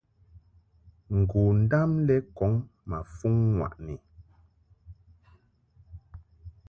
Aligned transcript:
Ngondam 1.17 1.91
lɛ 2.07 2.15
kɔŋ 2.37 2.53
ma 2.89 2.97
fuŋ 3.15 3.35
ŋwaʼni. 3.57 3.95